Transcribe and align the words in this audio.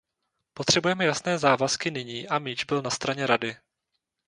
Potřebujeme 0.53 1.05
jasné 1.05 1.37
závazky 1.37 1.91
nyní 1.91 2.27
a 2.27 2.39
míč 2.39 2.63
byl 2.63 2.81
na 2.81 2.89
straně 2.89 3.27
Rady. 3.27 3.55